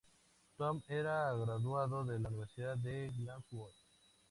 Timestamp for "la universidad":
2.19-2.75